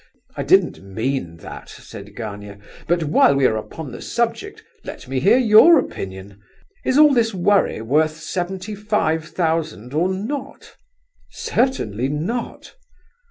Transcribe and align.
"I 0.35 0.41
didn't 0.41 0.81
mean 0.81 1.37
that," 1.37 1.69
said 1.69 2.15
Gania; 2.15 2.57
"but 2.87 3.03
while 3.03 3.35
we 3.35 3.45
are 3.45 3.55
upon 3.55 3.91
the 3.91 4.01
subject, 4.01 4.63
let 4.83 5.07
me 5.07 5.19
hear 5.19 5.37
your 5.37 5.77
opinion. 5.77 6.41
Is 6.83 6.97
all 6.97 7.13
this 7.13 7.35
worry 7.35 7.83
worth 7.83 8.17
seventy 8.17 8.73
five 8.73 9.25
thousand 9.25 9.93
or 9.93 10.11
not?" 10.11 10.75
"Certainly 11.31 12.07
not." 12.09 12.73